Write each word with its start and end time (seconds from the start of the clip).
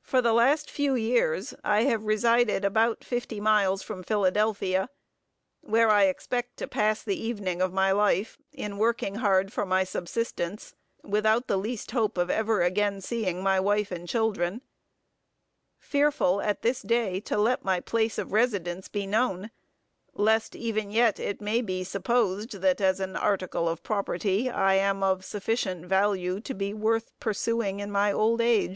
For 0.00 0.22
the 0.22 0.32
last 0.32 0.70
few 0.70 0.94
years, 0.94 1.54
I 1.64 1.82
have 1.82 2.04
resided 2.04 2.64
about 2.64 3.02
fifty 3.02 3.40
miles 3.40 3.82
from 3.82 4.04
Philadelphia, 4.04 4.88
where 5.60 5.90
I 5.90 6.04
expect 6.04 6.56
to 6.58 6.68
pass 6.68 7.02
the 7.02 7.20
evening 7.20 7.60
of 7.60 7.72
my 7.72 7.90
life, 7.90 8.38
in 8.52 8.78
working 8.78 9.16
hard 9.16 9.52
for 9.52 9.66
my 9.66 9.82
subsistence, 9.82 10.76
without 11.02 11.48
the 11.48 11.56
least 11.56 11.90
hope 11.90 12.16
of 12.16 12.30
ever 12.30 12.62
again 12.62 13.00
seeing 13.00 13.42
my 13.42 13.58
wife 13.58 13.90
and 13.90 14.08
children; 14.08 14.62
fearful, 15.80 16.40
at 16.40 16.62
this 16.62 16.80
day, 16.80 17.18
to 17.22 17.36
let 17.36 17.64
my 17.64 17.80
place 17.80 18.18
of 18.18 18.30
residence 18.32 18.86
be 18.86 19.04
known, 19.04 19.50
lest 20.14 20.54
even 20.54 20.92
yet 20.92 21.18
it 21.18 21.40
may 21.40 21.60
be 21.60 21.82
supposed, 21.82 22.52
that 22.62 22.80
as 22.80 23.00
an 23.00 23.16
article 23.16 23.68
of 23.68 23.82
property, 23.82 24.48
I 24.48 24.74
am 24.74 25.02
of 25.02 25.24
sufficient 25.24 25.86
value 25.86 26.38
to 26.38 26.54
be 26.54 26.72
worth 26.72 27.10
pursuing 27.18 27.80
in 27.80 27.90
my 27.90 28.12
old 28.12 28.40
age. 28.40 28.68